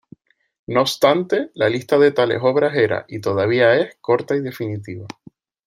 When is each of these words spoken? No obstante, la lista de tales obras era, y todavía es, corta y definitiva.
No 0.65 0.81
obstante, 0.81 1.51
la 1.53 1.69
lista 1.69 1.99
de 1.99 2.11
tales 2.11 2.39
obras 2.41 2.75
era, 2.75 3.05
y 3.07 3.21
todavía 3.21 3.75
es, 3.75 3.97
corta 4.01 4.35
y 4.35 4.39
definitiva. 4.41 5.05